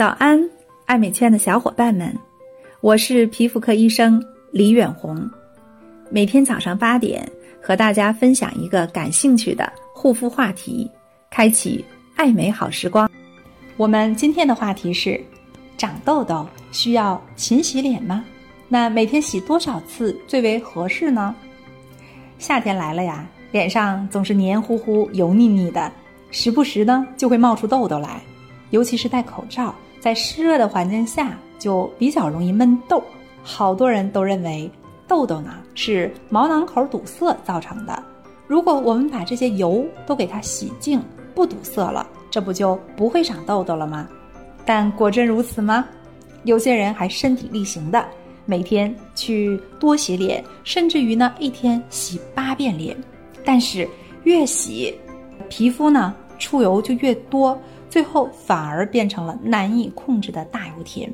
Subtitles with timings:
[0.00, 0.42] 早安，
[0.86, 2.10] 爱美圈的小伙伴们，
[2.80, 4.18] 我是皮肤科医生
[4.50, 5.30] 李远红。
[6.08, 7.30] 每天早上八点，
[7.62, 10.90] 和大家分享一个感兴趣的护肤话题，
[11.30, 11.84] 开启
[12.16, 13.10] 爱美好时光。
[13.76, 15.22] 我们今天的话题是：
[15.76, 18.24] 长痘痘需要勤洗脸吗？
[18.68, 21.34] 那每天洗多少次最为合适呢？
[22.38, 25.92] 夏天来了呀，脸上总是黏糊糊、油腻腻的，
[26.30, 28.18] 时不时呢就会冒出痘痘来，
[28.70, 29.74] 尤其是戴口罩。
[30.00, 33.02] 在湿热的环境下，就比较容易闷痘。
[33.42, 34.70] 好多人都认为
[35.06, 38.02] 痘痘呢是毛囊口堵塞造成的。
[38.46, 41.02] 如果我们把这些油都给它洗净，
[41.34, 44.08] 不堵塞了，这不就不会长痘痘了吗？
[44.64, 45.86] 但果真如此吗？
[46.44, 48.04] 有些人还身体力行的，
[48.46, 52.96] 每天去多洗脸，甚至于呢一天洗八遍脸。
[53.44, 53.88] 但是
[54.24, 54.94] 越洗，
[55.48, 57.56] 皮肤呢出油就越多。
[57.88, 61.12] 最后反而变成了难以控制的大油田，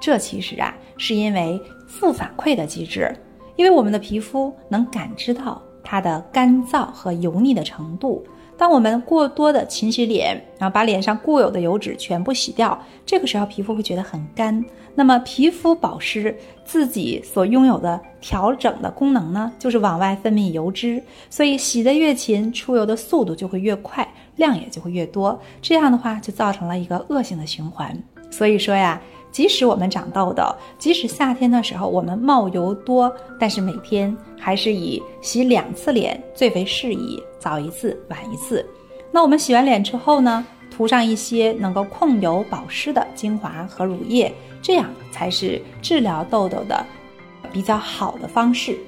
[0.00, 3.12] 这其实啊是因为负反馈的机制，
[3.56, 5.60] 因为我们的皮肤能感知到
[5.92, 8.24] 它的干燥和油腻的程度。
[8.56, 14.64] 当我们过多的勤洗脸，然后把脸上固有的油脂全部洗掉，这个时候皮肤会觉得很干。
[14.94, 24.08] 那么皮肤保湿自己所拥有的调整的功能呢，就是往外分泌油脂，所以洗得越勤，出油的速度就会越快。
[24.36, 27.94] 量也就会越多，这样的话就造成了一个恶性的循环。
[28.30, 28.98] 所以说呀，
[29.32, 30.44] 即使我们长痘痘，
[30.78, 38.64] 即使夏天的时候我们冒油多，但是每天还是以洗两次脸最为适宜，早一次晚一次。
[39.10, 46.84] 那我们洗完脸之后呢，涂上一些能够控油保湿的精华和乳液，这样才是治疗痘痘的
[47.52, 48.78] 比较好的方式。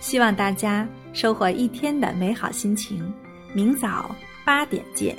[0.00, 3.00] 希望大家收获一天的美好心情。
[3.52, 4.10] 明早。
[4.44, 5.16] 八点见。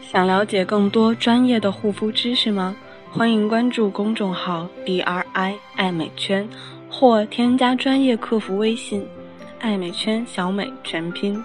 [0.00, 2.76] 想了解更多专业的护肤知识吗？
[3.10, 6.46] 欢迎关注公众号 “D R I 爱美圈”
[6.90, 9.06] 或添加专业客服微信
[9.60, 11.42] “爱美圈小美”全拼。